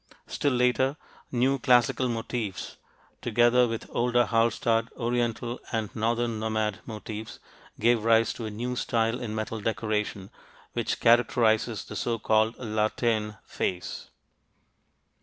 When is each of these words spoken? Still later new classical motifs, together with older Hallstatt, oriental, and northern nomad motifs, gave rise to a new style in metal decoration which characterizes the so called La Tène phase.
Still 0.25 0.53
later 0.53 0.97
new 1.31 1.59
classical 1.59 2.07
motifs, 2.09 2.77
together 3.21 3.67
with 3.67 3.85
older 3.91 4.25
Hallstatt, 4.25 4.87
oriental, 4.93 5.59
and 5.71 5.95
northern 5.95 6.39
nomad 6.39 6.79
motifs, 6.87 7.37
gave 7.79 8.03
rise 8.03 8.33
to 8.33 8.47
a 8.47 8.49
new 8.49 8.75
style 8.75 9.19
in 9.19 9.35
metal 9.35 9.61
decoration 9.61 10.31
which 10.73 10.99
characterizes 10.99 11.85
the 11.85 11.95
so 11.95 12.17
called 12.17 12.57
La 12.57 12.89
Tène 12.89 13.37
phase. 13.45 14.09